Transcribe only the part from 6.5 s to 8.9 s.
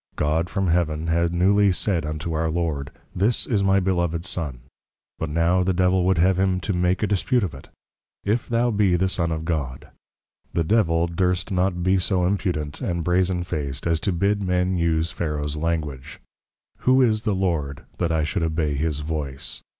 to make a dispute of it, If thou